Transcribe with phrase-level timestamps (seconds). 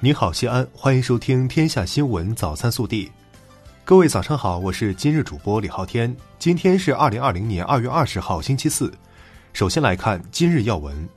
[0.00, 3.06] 你好，西安，欢迎收听《天下新闻早餐速递》。
[3.84, 6.16] 各位早上好，我是今日主播李昊天。
[6.38, 8.94] 今天是二零二零年二月二十号，星期四。
[9.52, 11.08] 首先来看今日要闻。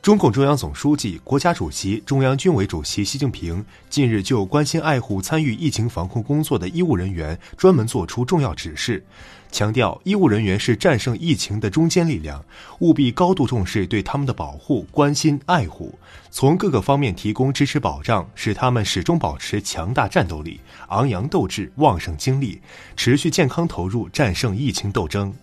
[0.00, 9.04] 中共中央总书记、国家主席、中央军委主席习近平近日就关心爱护参与疫情防控工作的医务人员专门作出重要指示，
[9.50, 12.42] 强调医务人员是战胜疫情的中坚力量，
[12.78, 15.92] 务必高度重视对他们的保护、关心、爱护，
[16.30, 22.60] 从各个方面提供支持保障，使他们始终保持强大战斗力、昂扬斗志、旺盛精力，
[22.96, 25.34] 持续健康投入战胜疫情斗争。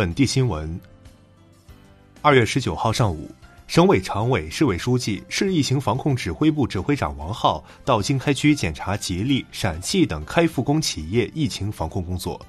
[0.00, 0.80] 本地新闻。
[2.22, 3.30] 二月十九号上午，
[3.66, 12.40] 省委常委、市委书记、市疫情防控指挥部指挥长王浩到经开区检查吉利、陕汽等开复工企业疫情防控工作。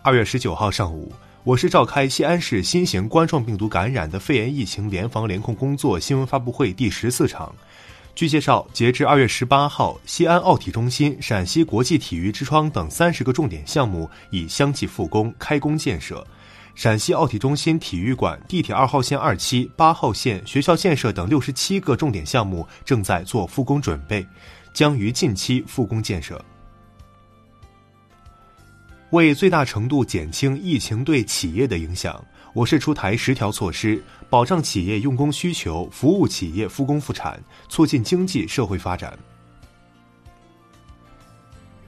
[0.00, 1.12] 二月十九号上午，
[1.44, 7.54] 我市召开西安市新型冠状病毒感染的肺炎疫情联防联控工作新闻发布会第十四场。
[8.14, 16.24] 据介绍，截至二月十八号，西安奥体中心、陕西国际体育之窗等三十个重点项目已相继复工开工建设。
[16.74, 24.26] 陕西奥体中心体育馆、地铁二号线二期、八号线、学校建设等六十七个重点项目正在做复工准备，
[24.74, 26.42] 将于近期复工建设。
[29.10, 32.22] 为最大程度减轻疫情对企业的影响。
[32.54, 39.18] 我市出台十条措施，保障企业用工需求，服务企业复工复产，促进经济社会发展。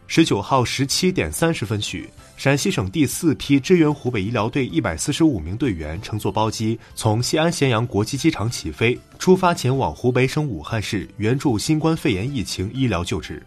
[0.06, 13.44] 十九号十七点三十分许，陕西省第四批支援湖北医疗队一百四十五名队员乘坐包机从西安咸阳国际机场起飞，出发前往湖北省武汉市援助新冠肺炎疫情医疗救治。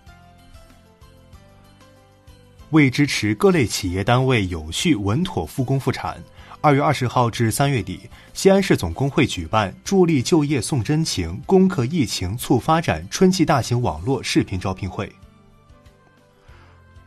[2.72, 6.22] 为支持各类企业单位有序稳妥复工复产。
[6.60, 15.10] 二月二十号至三月底，西安市总工会举办“助力就业送真情，攻克疫情促发展”春季大型网络视频招聘会。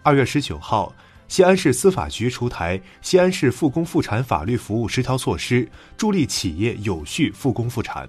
[0.03, 0.95] 二月十九号，
[1.27, 5.65] 西安市司法局出台《西安市复工复产法律服务十条措施》，
[5.97, 8.09] 助力企业有序复工复产。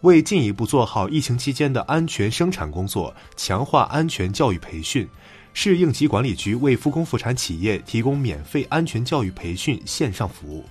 [0.00, 5.06] 为进一步做好疫情期间的安全生产工作，强化安全教育培训。
[5.52, 10.64] 市应急管理局为复工复产企业提供免费安全教育培训线上服务。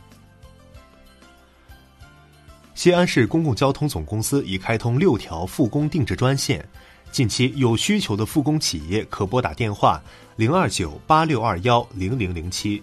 [2.73, 6.65] 西安市公共交通总公司已开通六条复工定制专线，
[7.11, 10.01] 近期有需求的复工企业可拨打电话
[10.37, 12.81] 零二九八六二幺零零零七。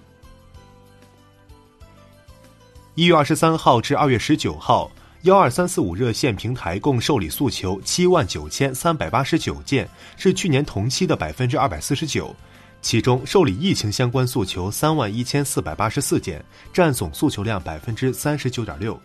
[2.94, 4.90] 一月二十三号至二月十九号。
[5.26, 12.32] 幺二三四五热线平台共受理诉求七万九千三百八十九件，是去年同期的百分之二百四十九。
[12.80, 18.96] 其中受理疫情相关诉求三万一千四百八十四件，占总诉求量百分之三十九点六。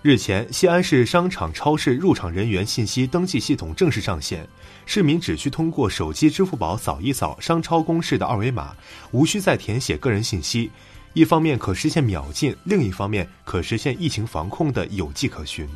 [0.00, 4.48] 日前，西安市商场、超市入场人员信息登记系统正式上线，
[4.86, 8.74] 市民只需通过手机支付宝扫一扫商超公示的二维码，
[9.10, 10.70] 无需再填写个人信息。
[11.18, 15.68] 一方面可实现秒进，另一方面可实现疫情防控的有迹可循。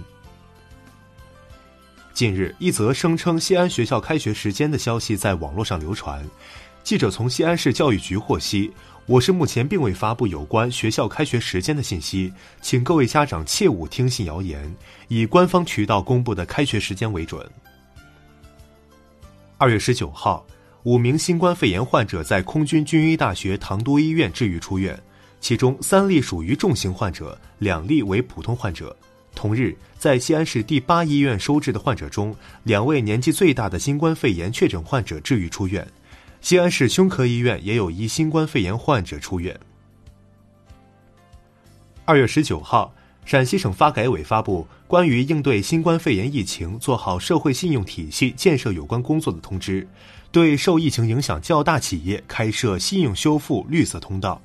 [2.15, 6.25] 近日，一则声称西安学校开学时间的消息在网络上流传。
[6.85, 8.73] 记者从西安市教育局获悉，
[9.05, 14.73] 我市目前并未发布有关学校开学时间的信息，请各位家长切勿听信谣言，
[15.09, 17.45] 以官方渠道公布的开学时间为准。
[19.59, 20.47] 二月十九号，
[20.85, 24.97] 五名新冠肺炎患者在空军军医大学唐都医院治愈出院。
[25.43, 28.97] 其中三例属于重型患者，两例为普通患者。
[29.35, 35.85] 同日，在西安市第八医院收治的患者中，两位年纪最大的新冠肺炎确诊患者治愈出院。
[36.41, 39.59] 西安市胸科医院也有一新冠肺炎患者出院。
[42.05, 49.89] 二月十九号，陕西省发改委发布关于应对新冠肺炎疫情做好社会信用体系建设有关工作的通知，
[50.31, 54.41] 对受疫情影响较大企业开设信用修复绿色通道。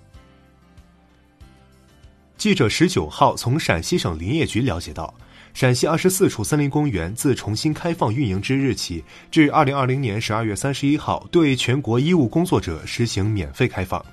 [2.37, 5.11] 记者十九号从陕西省林业局了解到，
[5.55, 14.03] 陕西二十四处森林公园自重新开放运营之日起至二零二零年十二月三十一号，对全国医务工作者实行免费开放。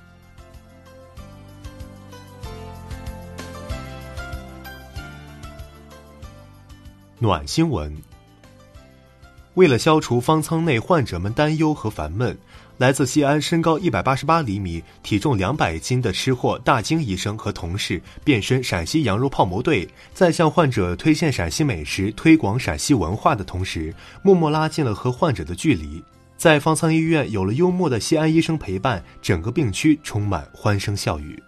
[7.19, 7.95] 暖新闻。
[9.53, 12.37] 为了消除方舱内患者们担忧和烦闷。
[12.79, 26.03] 来自西安、身高一百八十八厘米、体重两百斤的吃货大金医生和同事变身陕西羊肉泡馍队，在向患者推荐陕西美食、推广陕西文化的同时，默默拉近了和患者的距离。
[26.37, 31.41] 在方舱医院有了幽默的西安医生陪伴，整个病区充满欢声笑语。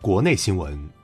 [0.00, 0.97] 国内新闻。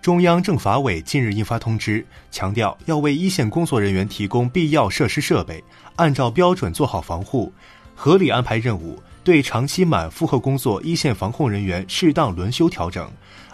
[0.00, 5.62] 中央政法委近日印发通知，强调要为一线工作人员提供必要设施设备，
[5.96, 7.52] 按照标准做好防护，
[7.94, 13.10] 合理安排任务，对长期满负荷工作一线防控人员适当轮休调整，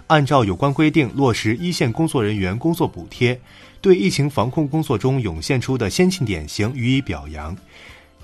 [0.07, 3.41] 按照有关规定落实一线工作人员工作补贴，
[3.81, 7.57] 对疫情防控工作中涌现出的先进典型予以表扬，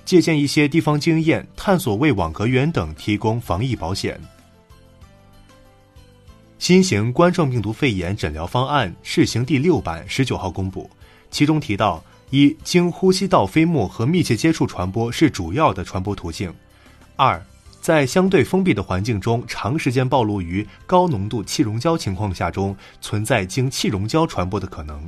[0.05, 4.21] 借鉴一些地方经验，探索为网格员等提供防疫保险。
[6.61, 10.91] 新型冠状病毒肺炎诊疗方案试行第六版十九号公布，
[11.31, 16.51] 其中提到：一、经呼吸道飞沫和密切接触传播是主要的传播途径；
[17.17, 17.43] 二、
[17.81, 24.99] 在相对封闭的环境中长时间暴露于高浓度气溶胶情况下中，存在经气溶胶传播的可能；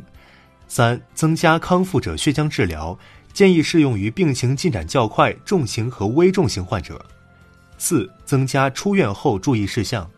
[0.69, 2.99] 三、增加康复者血浆治疗，
[3.35, 6.95] 建议适用于病情进展较快、重型和危重型患者；
[7.77, 10.11] 四、增加出院后注意事项。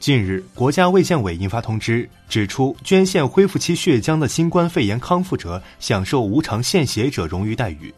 [0.00, 7.92] 近日，国家卫健委印发通知，指出捐献恢复期血浆的新冠肺炎康复者享受无偿献血者荣誉待遇。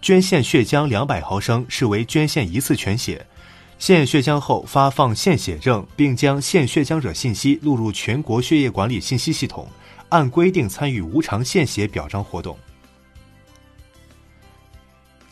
[0.00, 3.26] 捐献血浆两百毫升视为捐献一次全血，
[3.78, 9.68] 献血浆后发放献血证，并将献血浆者信息录入全国血液管理信息系统，
[10.08, 12.56] 按规定参与无偿献血表彰活动。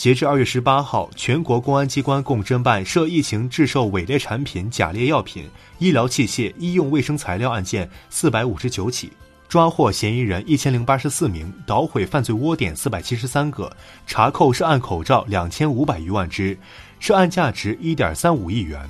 [0.02, 9.12] 截至二月十八号，全国公安机关共侦办涉疫情制售伪劣产品、假劣药品、医疗器械、医用卫生材料案件四百五十九起，
[9.48, 13.70] 抓获嫌疑人一千零八十四名，捣毁犯罪窝点四百七十三个，
[14.04, 16.58] 查扣涉案口罩两千五百余万只，
[16.98, 18.80] 涉案价值一点三五亿元。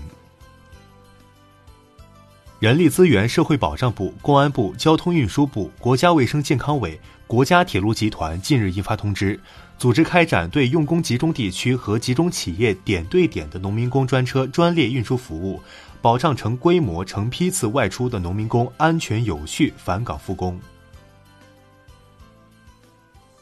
[2.59, 9.39] 人力资源社会保障部、公安部、交通运输部、国家卫生健康委、国家铁路集团近日印发通知。
[9.83, 15.61] 组织开展对用工集中地区和集中企业点对点的农民工专车专列运输服务，
[16.01, 20.57] 保障成规模、成批次外出的农民工安全有序返岗复工。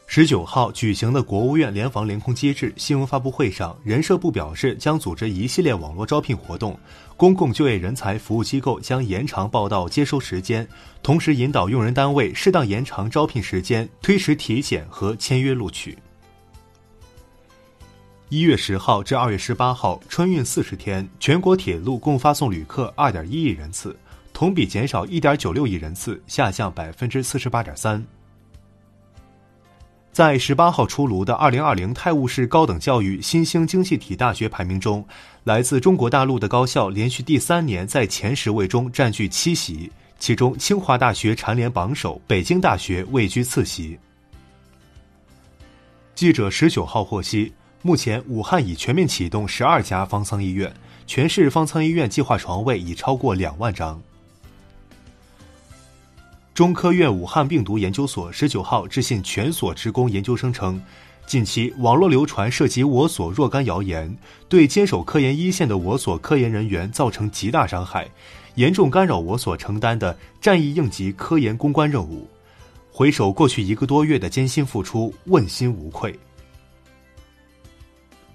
[0.07, 6.75] 十九号举行的国务院联防联控机制新闻发布会上，人社部表示将组织一系列网络招聘活动，
[7.15, 10.67] 公共就业人才服务机构将延长报到接收时间，
[11.03, 15.95] 同时引导用人单位适当延长招聘时间，推迟体检和签约录取。
[18.31, 23.93] 一月十号至二月十八号，春运四十天，全国铁路共发送旅客二点一亿人次，
[24.31, 28.01] 同比减少一点九六亿人次，下降百分之四十八点三。
[30.13, 35.05] 在十八号出炉的二零二零泰晤士高等教育新兴经济体大学排名中，
[35.43, 43.99] 来自中国大陆的高校连续第三年在前十位中占据七席，其中清华大学蝉联榜首，北京大学位居次席。
[46.15, 47.51] 记者十九号获悉。
[47.83, 50.71] 目前，武汉已全面启动十二家方舱医院，
[51.07, 53.99] 全市方舱医院计划床位已超过两万张。
[56.53, 60.79] 中科院武汉病毒研究所十九号致信全所职工研究生称，
[61.25, 64.15] 近期网络流传涉及我所若干谣言，
[64.47, 68.07] 对坚守科研一线的我所科研人员造成极大伤害，
[68.53, 72.27] 严重干扰我所承担的战役应急科研攻关任务。
[72.91, 76.13] 回首过去一个多月的艰辛付出，问心无愧。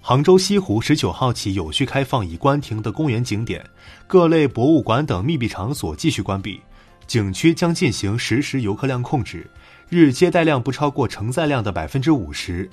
[0.08, 3.68] 杭州西湖十九号起有序开放已关停的公园景点，
[4.06, 6.60] 各类博物馆等密闭场所继续关闭，
[7.08, 9.50] 景区将进行实时游客量控制，
[9.88, 12.70] 日接待量不超过承载量的百分之五十，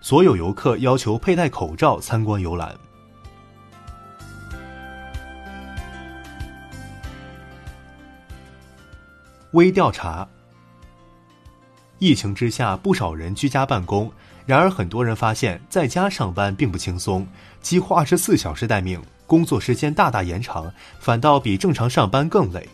[0.00, 2.74] 所有游客要求佩戴口罩参观游览。
[9.50, 10.26] 微调查：
[12.00, 14.10] 疫情之下，不少人居家办公。
[14.46, 17.24] 然而，很多人发现，在家上班并不轻松，
[17.60, 22.66] 几乎二十四小时待命，工作时间大大延长，反倒比正常上班更累。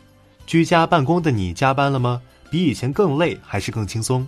[0.47, 2.23] 居家办公的你加班了吗？
[2.49, 4.27] 比以前更累还是更轻松？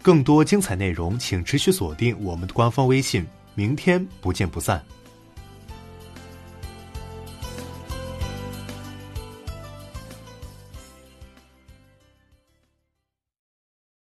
[0.00, 3.26] 更多精彩内容，请持续锁定我们的官方微信。
[3.56, 4.80] 明天不见不散。